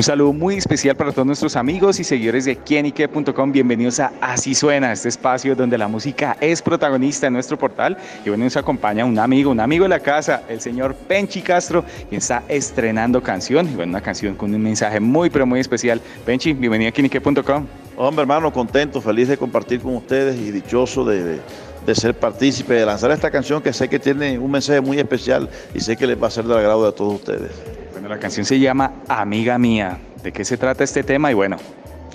Un 0.00 0.04
saludo 0.04 0.32
muy 0.32 0.54
especial 0.54 0.96
para 0.96 1.12
todos 1.12 1.26
nuestros 1.26 1.56
amigos 1.56 2.00
y 2.00 2.04
seguidores 2.04 2.46
de 2.46 2.56
quienique.com. 2.56 3.52
Bienvenidos 3.52 4.00
a 4.00 4.14
Así 4.22 4.54
Suena, 4.54 4.92
este 4.92 5.10
espacio 5.10 5.54
donde 5.54 5.76
la 5.76 5.88
música 5.88 6.38
es 6.40 6.62
protagonista 6.62 7.26
en 7.26 7.34
nuestro 7.34 7.58
portal. 7.58 7.98
Y 8.24 8.30
bueno, 8.30 8.44
nos 8.44 8.56
acompaña 8.56 9.04
un 9.04 9.18
amigo, 9.18 9.50
un 9.50 9.60
amigo 9.60 9.82
de 9.82 9.90
la 9.90 10.00
casa, 10.00 10.44
el 10.48 10.62
señor 10.62 10.94
Penchi 10.94 11.42
Castro, 11.42 11.84
quien 12.08 12.20
está 12.20 12.42
estrenando 12.48 13.22
canción. 13.22 13.68
Y 13.68 13.74
bueno, 13.74 13.90
una 13.90 14.00
canción 14.00 14.36
con 14.36 14.54
un 14.54 14.62
mensaje 14.62 15.00
muy, 15.00 15.28
pero 15.28 15.44
muy 15.44 15.60
especial. 15.60 16.00
Penchi, 16.24 16.54
bienvenido 16.54 16.88
a 16.88 16.92
quienique.com. 16.92 17.66
Hombre, 17.98 18.22
hermano, 18.22 18.50
contento, 18.50 19.02
feliz 19.02 19.28
de 19.28 19.36
compartir 19.36 19.82
con 19.82 19.96
ustedes 19.96 20.40
y 20.40 20.50
dichoso 20.50 21.04
de, 21.04 21.40
de 21.84 21.94
ser 21.94 22.14
partícipe, 22.14 22.72
de 22.72 22.86
lanzar 22.86 23.10
esta 23.10 23.30
canción 23.30 23.60
que 23.60 23.74
sé 23.74 23.86
que 23.90 23.98
tiene 23.98 24.38
un 24.38 24.50
mensaje 24.50 24.80
muy 24.80 24.98
especial 24.98 25.50
y 25.74 25.80
sé 25.80 25.94
que 25.94 26.06
les 26.06 26.16
va 26.16 26.28
a 26.28 26.30
ser 26.30 26.46
del 26.46 26.56
agrado 26.56 26.86
de 26.86 26.92
todos 26.92 27.16
ustedes. 27.16 27.79
La 28.10 28.18
canción 28.18 28.44
se 28.44 28.58
llama 28.58 28.94
Amiga 29.06 29.56
Mía. 29.56 29.96
¿De 30.20 30.32
qué 30.32 30.44
se 30.44 30.56
trata 30.56 30.82
este 30.82 31.04
tema? 31.04 31.30
Y 31.30 31.34
bueno. 31.34 31.58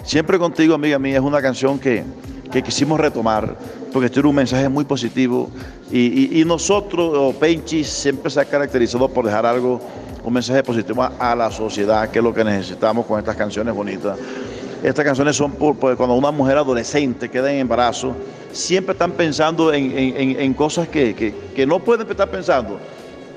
Siempre 0.03 0.37
contigo, 0.37 0.75
amiga 0.75 0.99
mía, 0.99 1.15
es 1.15 1.23
una 1.23 1.41
canción 1.41 1.79
que, 1.79 2.03
que 2.51 2.61
quisimos 2.61 2.99
retomar 2.99 3.55
porque 3.93 4.09
tiene 4.09 4.27
un 4.27 4.35
mensaje 4.35 4.67
muy 4.67 4.83
positivo 4.83 5.49
y, 5.89 6.41
y, 6.41 6.43
nosotros, 6.43 7.11
o 7.15 7.31
Penchi, 7.39 7.85
siempre 7.85 8.29
se 8.29 8.41
ha 8.41 8.45
caracterizado 8.45 9.07
por 9.07 9.23
dejar 9.23 9.45
algo, 9.45 9.79
un 10.21 10.33
mensaje 10.33 10.61
positivo 10.63 11.01
a, 11.17 11.33
la 11.33 11.49
sociedad, 11.49 12.09
que 12.09 12.19
es 12.19 12.23
lo 12.25 12.33
que 12.33 12.43
necesitamos 12.43 13.05
con 13.05 13.17
estas 13.17 13.37
canciones 13.37 13.73
bonitas. 13.73 14.19
Estas 14.83 15.05
canciones 15.05 15.37
son 15.37 15.53
por, 15.53 15.77
cuando 15.77 16.13
una 16.13 16.31
mujer 16.31 16.57
adolescente 16.57 17.29
queda 17.29 17.53
en 17.53 17.59
embarazo, 17.59 18.13
siempre 18.51 18.91
están 18.91 19.13
pensando 19.13 19.71
en, 19.71 19.97
en, 19.97 20.41
en 20.41 20.53
cosas 20.55 20.89
que, 20.89 21.15
que, 21.15 21.33
que 21.55 21.65
no 21.65 21.79
pueden 21.79 22.05
estar 22.11 22.29
pensando 22.29 22.79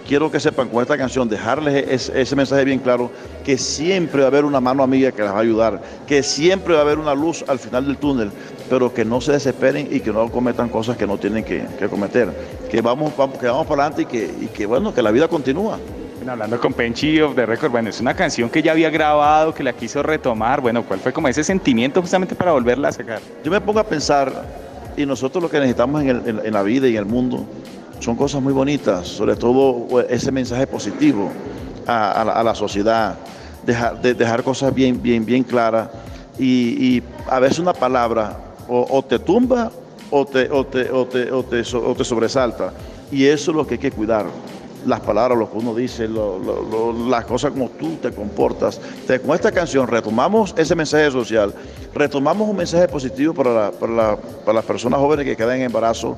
quiero 0.09 0.31
que 0.31 0.41
sepan 0.41 0.69
con 0.69 0.81
esta 0.81 0.97
canción, 0.97 1.29
dejarles 1.29 2.11
ese, 2.11 2.35
mensaje 2.35 2.65
bien 2.65 2.79
claro, 2.79 3.11
que 3.45 3.59
siempre 3.59 4.21
va 4.21 4.25
a 4.25 4.29
haber 4.29 4.47
una 4.47 4.59
mano 4.59 4.83
amiga 4.83 5.13
que 5.13 5.23
les 5.23 5.31
va 5.31 5.37
a 5.37 5.41
ayudar, 5.41 5.83
que 6.07 6.23
siempre 6.23 6.73
va 6.73 6.81
a 6.81 6.83
haber 6.83 6.99
una 6.99 7.15
luz 7.15 7.45
al 7.47 7.59
final 7.59 7.87
del 7.87 7.99
túnel, 7.99 8.31
pero 8.71 8.93
que 8.93 9.05
no 9.05 9.21
se 9.21 9.33
desesperen 9.33 9.87
y 9.91 10.01
que 10.01 10.11
no 10.11 10.31
cometan 10.31 10.71
cosas 10.71 10.97
que 10.97 11.07
no 11.07 11.19
tienen 11.19 11.45
que, 11.45 11.67
cometer, 11.91 12.33
que 12.71 12.81
vamos, 12.81 13.15
vamos, 13.17 13.39
que 13.39 13.47
vamos 13.47 13.67
para 13.67 13.85
adelante 13.85 14.03
y 14.03 14.07
que, 14.07 14.45
y 14.45 14.47
que, 14.47 14.65
bueno, 14.65 14.95
que 14.95 15.03
la 15.03 15.11
vida 15.11 15.29
continúa. 15.29 15.79
hablando 16.27 16.59
con 16.59 16.73
Penchi 16.73 17.21
of 17.21 17.35
the 17.35 17.45
Record, 17.45 17.71
bueno, 17.71 17.91
es 17.91 18.01
una 18.01 18.15
canción 18.15 18.49
que 18.49 18.63
ya 18.63 18.73
había 18.73 18.89
grabado, 18.89 19.53
que 19.53 19.63
la 19.63 19.75
quiso 19.75 20.03
retomar, 20.03 20.63
bueno, 20.63 20.85
¿cuál 20.85 21.01
fue 21.01 21.13
como 21.13 21.29
ese 21.29 21.45
sentimiento 21.45 22.01
justamente 22.01 22.35
para 22.35 22.53
volverla 22.53 22.89
a 22.89 22.93
sacar? 22.93 23.21
Yo 23.45 23.51
me 23.51 23.61
pongo 23.61 23.81
a 23.81 23.85
pensar, 23.85 24.33
y 24.97 25.05
nosotros 25.05 25.43
lo 25.43 25.51
que 25.51 25.59
necesitamos 25.59 26.03
en, 26.03 26.41
en 26.45 26.53
la 26.53 26.63
vida 26.63 26.89
y 26.89 26.93
en 26.93 26.99
el 26.99 27.07
mundo, 27.07 27.47
son 28.01 28.17
cosas 28.17 28.43
muy 28.43 28.53
bonitas, 28.53 29.09
sobre 29.09 29.37
todo 29.37 29.87
pues, 29.89 30.07
ese 30.09 30.31
mensaje 30.33 30.67
positivo 30.67 31.31
a, 31.87 32.43
la, 32.45 32.55
sociedad, 32.55 33.17
dejar, 33.65 34.01
de, 34.01 34.15
dejar 34.15 34.43
cosas 34.43 34.75
bien, 34.75 35.01
bien, 35.01 35.25
bien 35.25 35.43
claras. 35.43 35.89
Y, 36.39 37.03
a 37.29 37.41
veces 37.41 37.59
una 37.59 37.73
palabra 37.73 38.39
o, 38.69 39.03
te 39.03 39.19
tumba 39.19 39.73
o 40.11 40.25
te, 40.25 40.51
o 40.51 40.65
te, 40.65 40.91
o 40.91 41.07
te, 41.07 41.33
o 41.33 41.45
te, 41.45 42.05
sobresalta. 42.05 42.73
Y 43.11 43.25
eso 43.25 43.51
es 43.51 43.57
lo 43.57 43.67
que 43.67 43.75
hay 43.75 43.81
que 43.81 43.91
cuidar. 43.91 44.27
Las 44.87 45.01
palabras, 45.01 45.37
lo 45.37 45.51
que 45.51 45.59
uno 45.59 45.75
dice, 45.75 46.09
las 46.09 47.25
cosas 47.25 47.51
como 47.51 47.69
tú 47.71 47.97
te 48.01 48.13
comportas. 48.13 48.81
con 49.27 49.35
esta 49.35 49.51
canción 49.51 49.89
retomamos 49.89 50.55
ese 50.57 50.77
mensaje 50.77 51.11
social, 51.11 51.53
retomamos 51.93 52.49
un 52.49 52.57
mensaje 52.57 52.87
positivo 52.87 53.35
para, 53.35 53.73
para, 53.73 54.17
para 54.17 54.53
las 54.55 54.65
personas 54.65 55.01
jóvenes 55.01 55.27
que 55.27 55.37
quedan 55.37 55.57
en 55.57 55.63
embarazo, 55.63 56.17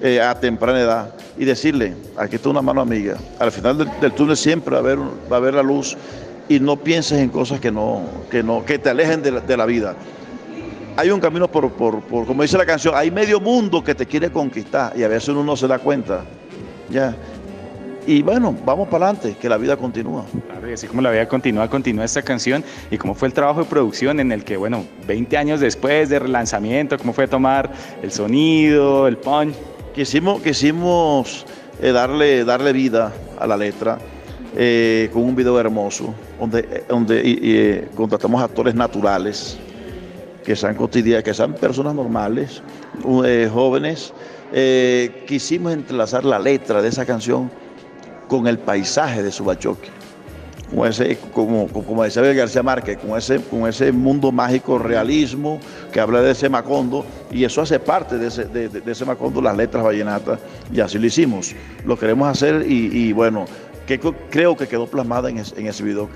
eh, 0.00 0.20
a 0.20 0.34
temprana 0.38 0.80
edad 0.80 1.14
y 1.38 1.44
decirle, 1.44 1.94
aquí 2.16 2.36
está 2.36 2.48
una 2.48 2.62
mano 2.62 2.80
amiga. 2.80 3.16
Al 3.38 3.52
final 3.52 3.78
del, 4.00 4.12
túnel 4.12 4.36
siempre 4.36 4.72
va 4.72 4.78
a, 4.78 4.80
haber, 4.80 4.98
va 4.98 5.36
a 5.36 5.36
haber 5.36 5.54
la 5.54 5.62
luz 5.62 5.96
y 6.48 6.60
no 6.60 6.76
pienses 6.76 7.18
en 7.20 7.30
cosas 7.30 7.60
que, 7.60 7.70
no, 7.70 8.02
que, 8.30 8.42
no, 8.42 8.64
que 8.64 8.78
te 8.78 8.90
alejen 8.90 9.22
de 9.22 9.56
la, 9.56 9.66
vida. 9.66 9.94
Hay 10.96 11.10
un 11.10 11.20
camino 11.20 11.48
por, 11.48 11.70
por, 11.72 12.02
como 12.26 12.42
dice 12.42 12.58
la 12.58 12.66
canción, 12.66 12.94
hay 12.96 13.10
medio 13.10 13.40
mundo 13.40 13.82
que 13.82 13.94
te 13.94 14.06
quiere 14.06 14.30
conquistar 14.30 14.92
y 14.96 15.02
a 15.02 15.08
veces 15.08 15.30
uno 15.30 15.44
no 15.44 15.56
se 15.56 15.66
da 15.66 15.78
cuenta. 15.78 16.24
Ya. 16.90 17.16
Y 18.06 18.22
bueno, 18.22 18.54
vamos 18.66 18.88
para 18.88 19.06
adelante, 19.06 19.36
que 19.40 19.48
la 19.48 19.56
vida 19.56 19.78
continúa. 19.78 20.26
Claro, 20.46 20.68
y 20.68 20.74
así 20.74 20.86
como 20.86 21.00
la 21.00 21.10
vida 21.10 21.26
continúa, 21.26 21.70
continúa 21.70 22.04
esta 22.04 22.20
canción. 22.20 22.62
¿Y 22.90 22.98
cómo 22.98 23.14
fue 23.14 23.28
el 23.28 23.34
trabajo 23.34 23.60
de 23.60 23.66
producción 23.66 24.20
en 24.20 24.30
el 24.30 24.44
que, 24.44 24.58
bueno, 24.58 24.84
20 25.06 25.38
años 25.38 25.60
después 25.60 26.10
de 26.10 26.18
relanzamiento, 26.18 26.98
cómo 26.98 27.14
fue 27.14 27.26
tomar 27.26 27.70
el 28.02 28.12
sonido, 28.12 29.08
el 29.08 29.16
punch? 29.16 29.54
Quisimos, 29.94 30.42
quisimos 30.42 31.46
eh, 31.80 31.92
darle, 31.92 32.44
darle 32.44 32.72
vida 32.72 33.12
a 33.38 33.46
la 33.46 33.56
letra 33.56 33.96
eh, 34.56 35.08
con 35.12 35.22
un 35.22 35.36
video 35.36 35.60
hermoso, 35.60 36.12
donde, 36.40 36.66
eh, 36.68 36.84
donde 36.88 37.88
contratamos 37.94 38.42
actores 38.42 38.74
naturales, 38.74 39.56
que 40.44 40.56
sean 40.56 40.74
cotidianos, 40.74 41.22
que 41.22 41.32
sean 41.32 41.54
personas 41.54 41.94
normales, 41.94 42.60
jóvenes. 43.52 44.12
quisimos 45.28 45.72
entrelazar 45.72 46.24
la 46.24 46.40
letra 46.40 46.82
de 46.82 46.88
esa 46.88 47.06
canción 47.06 47.48
con 48.26 48.48
el 48.48 48.58
paisaje 48.58 49.22
de 49.22 49.30
Subachoque 49.30 50.03
como, 50.74 50.86
ese, 50.86 51.16
como, 51.32 51.68
como 51.68 52.02
decía 52.02 52.22
García 52.32 52.62
Márquez, 52.62 52.98
con 52.98 53.16
ese, 53.16 53.38
con 53.38 53.68
ese 53.68 53.92
mundo 53.92 54.32
mágico, 54.32 54.76
realismo, 54.76 55.60
que 55.92 56.00
habla 56.00 56.20
de 56.20 56.32
ese 56.32 56.48
Macondo, 56.48 57.06
y 57.30 57.44
eso 57.44 57.62
hace 57.62 57.78
parte 57.78 58.18
de 58.18 58.26
ese, 58.26 58.46
de, 58.46 58.82
ese 58.84 59.04
Macondo, 59.04 59.40
las 59.40 59.56
letras 59.56 59.84
vallenatas, 59.84 60.40
y 60.72 60.80
así 60.80 60.98
lo 60.98 61.06
hicimos. 61.06 61.54
Lo 61.84 61.96
queremos 61.96 62.28
hacer 62.28 62.64
y, 62.68 63.12
bueno, 63.12 63.44
que, 63.86 64.00
creo 64.00 64.56
que 64.56 64.66
quedó 64.66 64.88
plasmada 64.88 65.30
en, 65.30 65.38
ese 65.38 65.82
video 65.84 66.08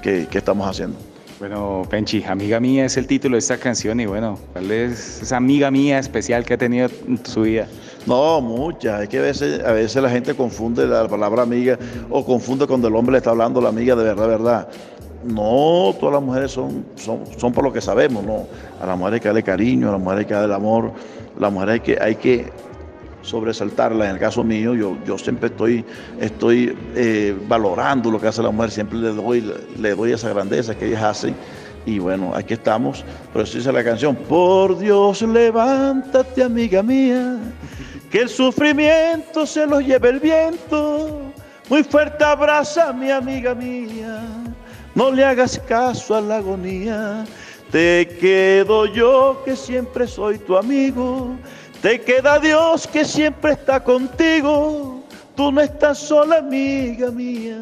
que, 0.00 0.28
que 0.28 0.38
estamos 0.38 0.68
haciendo. 0.68 1.15
Bueno, 1.38 1.82
Penchi, 1.90 2.24
Amiga 2.24 2.60
Mía 2.60 2.86
es 2.86 2.96
el 2.96 3.06
título 3.06 3.34
de 3.34 3.40
esta 3.40 3.58
canción 3.58 4.00
y 4.00 4.06
bueno, 4.06 4.38
¿cuál 4.54 4.70
es 4.70 5.20
esa 5.20 5.36
amiga 5.36 5.70
mía 5.70 5.98
especial 5.98 6.46
que 6.46 6.54
ha 6.54 6.58
tenido 6.58 6.88
en 7.06 7.20
su 7.26 7.42
vida? 7.42 7.66
No, 8.06 8.40
muchas. 8.40 9.02
Es 9.02 9.08
que 9.10 9.18
a 9.18 9.22
veces, 9.22 9.62
a 9.62 9.72
veces 9.72 10.02
la 10.02 10.08
gente 10.08 10.32
confunde 10.34 10.86
la 10.86 11.06
palabra 11.06 11.42
amiga 11.42 11.78
o 12.08 12.24
confunde 12.24 12.66
cuando 12.66 12.88
el 12.88 12.96
hombre 12.96 13.12
le 13.12 13.18
está 13.18 13.30
hablando 13.30 13.60
la 13.60 13.68
amiga 13.68 13.94
de 13.94 14.04
verdad, 14.04 14.28
verdad. 14.28 14.68
No, 15.24 15.94
todas 16.00 16.14
las 16.14 16.22
mujeres 16.22 16.52
son, 16.52 16.86
son, 16.94 17.24
son 17.36 17.52
por 17.52 17.64
lo 17.64 17.72
que 17.72 17.82
sabemos, 17.82 18.24
¿no? 18.24 18.46
A 18.80 18.86
las 18.86 18.96
mujeres 18.96 19.18
hay 19.18 19.20
que 19.20 19.28
darle 19.28 19.42
cariño, 19.42 19.90
a 19.90 19.92
las 19.92 20.00
mujeres 20.00 20.20
hay 20.20 20.26
que 20.28 20.34
darle 20.34 20.54
amor, 20.54 20.92
a 21.36 21.50
las 21.50 21.68
hay 21.68 21.80
que, 21.80 21.98
hay 22.00 22.14
que 22.14 22.50
sobresaltarla. 23.26 24.06
En 24.06 24.12
el 24.12 24.18
caso 24.18 24.42
mío, 24.42 24.74
yo, 24.74 24.96
yo 25.06 25.18
siempre 25.18 25.48
estoy, 25.48 25.84
estoy 26.20 26.76
eh, 26.94 27.36
valorando 27.46 28.10
lo 28.10 28.20
que 28.20 28.28
hace 28.28 28.42
la 28.42 28.50
mujer, 28.50 28.70
siempre 28.70 28.98
le 28.98 29.08
doy, 29.10 29.52
le 29.78 29.94
doy 29.94 30.12
esa 30.12 30.30
grandeza 30.30 30.74
que 30.74 30.86
ellas 30.86 31.02
hacen. 31.02 31.34
Y 31.84 31.98
bueno, 31.98 32.32
aquí 32.34 32.54
estamos. 32.54 33.04
Por 33.32 33.42
eso 33.42 33.58
dice 33.58 33.72
la 33.72 33.84
canción, 33.84 34.16
por 34.16 34.78
Dios 34.78 35.22
levántate, 35.22 36.42
amiga 36.42 36.82
mía, 36.82 37.38
que 38.10 38.22
el 38.22 38.28
sufrimiento 38.28 39.46
se 39.46 39.66
lo 39.66 39.80
lleve 39.80 40.08
el 40.08 40.20
viento. 40.20 41.22
Muy 41.68 41.82
fuerte 41.84 42.24
abraza, 42.24 42.92
mi 42.92 43.10
amiga 43.10 43.54
mía, 43.54 44.20
no 44.94 45.10
le 45.10 45.24
hagas 45.24 45.58
caso 45.68 46.14
a 46.14 46.20
la 46.20 46.36
agonía. 46.36 47.24
Te 47.70 48.16
quedo 48.20 48.86
yo 48.86 49.42
que 49.44 49.56
siempre 49.56 50.06
soy 50.06 50.38
tu 50.38 50.56
amigo 50.56 51.36
te 51.82 52.00
queda 52.00 52.38
Dios 52.38 52.86
que 52.86 53.04
siempre 53.04 53.52
está 53.52 53.82
contigo. 53.82 55.02
Tú 55.34 55.52
no 55.52 55.60
estás 55.60 55.98
sola, 55.98 56.38
amiga 56.38 57.10
mía. 57.10 57.58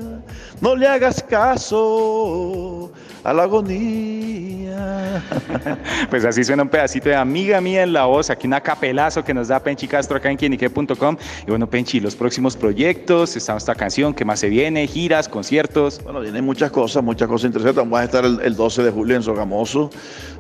No 0.61 0.77
le 0.77 0.87
hagas 0.87 1.23
caso 1.23 2.93
a 3.25 3.33
la 3.33 3.43
agonía. 3.43 4.55
Pues 6.11 6.25
así 6.25 6.45
suena 6.45 6.63
un 6.63 6.69
pedacito 6.69 7.09
de 7.09 7.15
amiga 7.15 7.61
mía 7.61 7.83
en 7.83 7.93
la 7.93 8.05
voz, 8.05 8.29
aquí 8.31 8.47
un 8.47 8.55
capelazo 8.61 9.25
que 9.25 9.33
nos 9.33 9.49
da 9.49 9.61
Penchi 9.61 9.87
Castro 9.87 10.17
acá 10.17 10.31
en 10.31 10.37
quienique.com. 10.37 11.17
Y 11.47 11.51
bueno, 11.51 11.69
Penchi, 11.69 12.01
los 12.01 12.15
próximos 12.15 12.57
proyectos, 12.57 13.37
está 13.37 13.57
esta 13.57 13.75
canción, 13.75 14.13
¿qué 14.15 14.25
más 14.25 14.41
se 14.41 14.49
viene? 14.49 14.87
¿Giras, 14.87 15.29
conciertos? 15.29 16.01
Bueno, 16.03 16.21
vienen 16.21 16.45
muchas 16.45 16.71
cosas, 16.71 17.03
muchas 17.03 17.29
cosas 17.29 17.47
interesantes. 17.47 17.77
Vamos 17.77 18.01
a 18.01 18.05
estar 18.05 18.25
el, 18.25 18.57
12 18.57 18.83
de 18.83 18.91
julio 18.91 19.17
en 19.17 19.23
Sogamoso, 19.23 19.91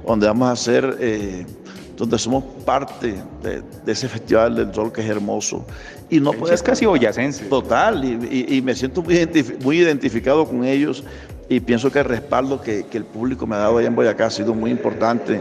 donde 0.06 0.26
vamos 0.26 0.48
a 0.48 0.52
hacer... 0.52 0.96
Eh, 1.00 1.46
donde 1.96 2.18
somos 2.18 2.44
parte 2.64 3.14
de, 3.42 3.62
ese 3.86 4.08
festival 4.08 4.56
del 4.56 4.74
sol 4.74 4.92
que 4.92 5.00
es 5.00 5.08
hermoso. 5.08 5.64
Y 6.10 6.20
no 6.20 6.32
es 6.48 6.62
casi 6.62 6.86
boyacense. 6.86 7.44
Total, 7.46 8.04
y, 8.04 8.60
me 8.62 8.74
siento 8.74 9.02
muy, 9.02 9.28
muy, 9.62 9.78
identificado 9.78 10.46
con 10.46 10.64
ellos 10.64 11.04
y 11.48 11.60
pienso 11.60 11.90
que 11.90 12.00
el 12.00 12.04
respaldo 12.06 12.60
que, 12.60 12.86
el 12.92 13.04
público 13.04 13.46
me 13.46 13.56
ha 13.56 13.58
dado 13.58 13.78
allá 13.78 13.88
en 13.88 13.96
Boyacá 13.96 14.26
ha 14.26 14.30
sido 14.30 14.54
muy 14.54 14.70
importante, 14.70 15.40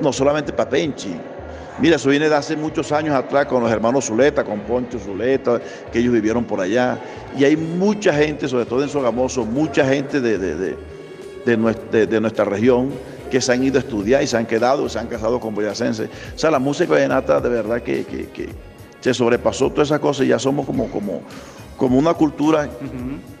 no 0.00 0.12
solamente 0.12 0.52
para 0.52 0.70
Penchi, 0.70 1.14
Mira, 1.80 1.96
eso 1.96 2.10
viene 2.10 2.28
de 2.28 2.34
hace 2.34 2.56
muchos 2.56 2.92
años 2.92 3.14
atrás 3.14 3.46
con 3.46 3.62
los 3.62 3.72
hermanos 3.72 4.04
Zuleta, 4.04 4.44
con 4.44 4.60
Poncho 4.60 4.98
Zuleta, 4.98 5.62
que 5.90 6.00
ellos 6.00 6.12
vivieron 6.12 6.44
por 6.44 6.60
allá. 6.60 6.98
Y 7.38 7.44
hay 7.44 7.56
mucha 7.56 8.12
gente, 8.12 8.48
sobre 8.48 8.66
todo 8.66 8.82
en 8.82 8.90
Sogamoso, 8.90 9.46
mucha 9.46 9.86
gente 9.86 10.20
de, 10.20 10.76
de, 11.46 12.20
nuestra 12.20 12.44
región 12.44 12.90
que 13.30 13.40
se 13.40 13.52
han 13.52 13.62
ido 13.62 13.78
a 13.78 13.80
estudiar 13.80 14.22
y 14.22 14.26
se 14.26 14.36
han 14.36 14.46
quedado, 14.46 14.88
se 14.88 14.98
han 14.98 15.06
casado 15.06 15.40
con 15.40 15.54
boyacenses. 15.54 16.08
O 16.34 16.38
sea, 16.38 16.50
la 16.50 16.58
música 16.58 16.92
vallenata 16.92 17.40
de 17.40 17.48
verdad 17.48 17.82
que, 17.82 18.04
se 19.00 19.14
sobrepasó 19.14 19.70
todas 19.70 19.88
esas 19.88 20.00
cosas 20.00 20.26
y 20.26 20.28
ya 20.28 20.38
somos 20.38 20.66
como, 20.66 20.90
como, 20.90 21.22
como 21.78 21.98
una 21.98 22.12
cultura 22.12 22.68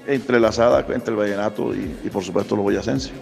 entrelazada 0.06 0.86
entre 0.88 1.10
el 1.12 1.16
vallenato 1.16 1.74
y, 1.74 2.08
por 2.08 2.24
supuesto 2.24 2.56
los 2.56 2.64
boyacenses. 2.64 3.12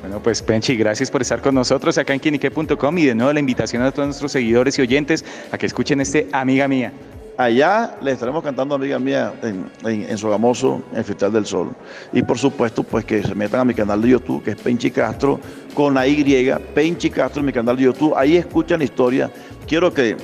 Bueno, 0.00 0.20
pues 0.20 0.42
Penchi, 0.42 0.74
gracias 0.74 1.10
por 1.10 1.22
estar 1.22 1.42
con 1.42 1.54
nosotros 1.54 1.96
acá 1.98 2.14
en 2.14 2.18
quienique.com 2.18 2.98
y 2.98 3.06
de 3.06 3.14
nuevo 3.14 3.32
la 3.32 3.40
invitación 3.40 3.82
a 3.82 3.92
todos 3.92 4.06
nuestros 4.06 4.32
seguidores 4.32 4.78
y 4.78 4.82
oyentes 4.82 5.24
a 5.52 5.58
que 5.58 5.66
escuchen 5.66 6.00
este 6.00 6.28
Amiga 6.32 6.66
Mía. 6.66 6.92
Allá 7.36 7.96
le 8.02 8.12
estaremos 8.12 8.42
cantando 8.42 8.74
Amiga 8.74 8.98
Mía 8.98 9.32
en, 9.42 9.70
en, 9.84 10.18
Sogamoso, 10.18 10.82
en 10.94 11.04
Festival 11.04 11.32
del 11.32 11.46
Sol. 11.46 11.70
Y 12.12 12.22
por 12.22 12.38
supuesto, 12.38 12.82
pues 12.82 13.04
que 13.04 13.22
se 13.22 13.34
metan 13.34 13.60
a 13.60 13.64
mi 13.64 13.74
canal 13.74 14.02
de 14.02 14.10
YouTube, 14.10 14.42
que 14.42 14.50
es 14.50 14.56
Penchi 14.56 14.90
Castro, 14.90 15.40
con 15.74 15.94
la 15.94 16.06
Y, 16.06 16.52
Penchi 16.74 17.08
Castro 17.08 17.40
en 17.40 17.46
mi 17.46 17.52
canal 17.52 17.76
de 17.76 17.84
YouTube. 17.84 18.14
Ahí 18.16 18.36
escuchan 18.36 18.80
la 18.80 18.84
historia. 18.84 19.30
Quiero 19.66 19.92
que 19.94 20.16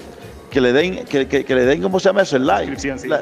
que 0.51 0.61
le 0.61 0.73
den, 0.73 1.05
que, 1.05 1.27
que, 1.27 1.55
le 1.55 1.65
den, 1.65 1.83
¿cómo 1.83 2.01
se 2.01 2.09
llama 2.09 2.23
eso? 2.23 2.37
El 2.37 2.47
like. 2.47 2.77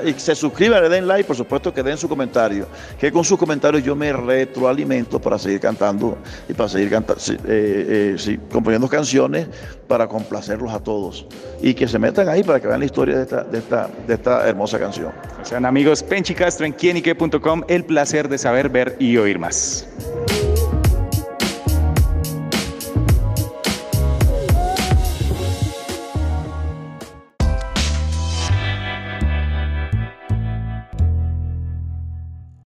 y 0.05 0.13
se 0.15 0.35
suscriban, 0.35 0.83
le 0.83 0.89
den 0.89 1.07
like, 1.07 1.25
por 1.25 1.37
supuesto 1.37 1.73
que 1.73 1.83
den 1.83 1.97
su 1.97 2.09
comentario. 2.09 2.67
Que 2.99 3.11
con 3.11 3.25
sus 3.25 3.39
comentarios 3.39 3.83
yo 3.83 3.97
me 3.97 4.13
retroalimento 4.13 5.21
para 5.21 5.39
seguir 5.39 5.61
cantando 5.61 6.19
y 6.49 6.55
para 6.55 6.69
seguir 6.69 6.91
cantando, 6.91 7.23
eh, 7.49 8.17
eh, 8.19 8.39
componiendo 8.51 8.89
canciones 8.89 9.49
para 9.87 10.07
complacerlos 10.07 10.73
a 10.73 10.81
todos. 10.81 11.27
Y 11.61 11.75
que 11.75 11.89
se 11.89 11.99
metan 11.99 12.29
ahí 12.29 12.43
para 12.43 12.61
que 12.61 12.69
vean 12.69 12.81
la 12.81 12.87
historia 12.87 13.17
de 13.17 13.23
esta, 13.23 13.45
de 13.45 13.59
esta, 13.59 13.91
de 14.07 14.15
esta 14.15 14.49
hermosa 14.49 14.79
canción. 14.79 15.13
sean 15.43 15.65
amigos, 15.65 16.03
Penchi 16.03 16.35
Castro 16.35 16.67
en 16.67 16.73
quienique.com, 16.73 17.63
el 17.69 17.85
placer 17.85 18.29
de 18.29 18.39
saber, 18.39 18.69
ver 18.69 18.97
y 18.99 19.17
oír 19.17 19.39
más. 19.39 19.87